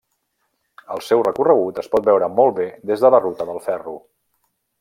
El 0.95 1.03
seu 1.07 1.21
recorregut 1.27 1.83
es 1.83 1.91
pot 1.93 2.09
veure 2.09 2.31
molt 2.39 2.57
bé 2.63 2.67
des 2.93 3.07
de 3.07 3.15
la 3.17 3.23
ruta 3.27 3.51
del 3.51 3.65
ferro. 3.71 3.99